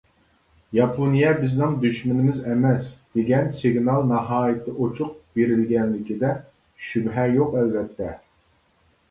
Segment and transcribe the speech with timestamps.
[0.75, 6.33] ياپونىيە بىزنىڭ دۈشمىنىمىز ئەمەس دېگەن سىگنال ناھايىتى ئوچۇق بېرىلگەنلىكىدە
[6.89, 8.11] شۈبھە يوق ئەلۋەتتە.